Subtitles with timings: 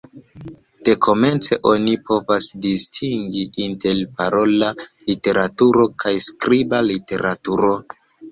[0.87, 4.71] Dekomence oni povas distingi inter parola
[5.11, 7.71] literaturo kaj skriba literaturo.